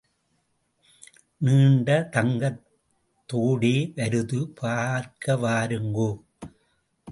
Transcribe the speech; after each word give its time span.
நீண்ட 1.37 2.09
தங்தத் 2.11 2.61
தோடே 3.33 3.75
வருது 3.95 4.43
பார்க்க 4.43 5.35
வாருங்கோ. 5.35 6.09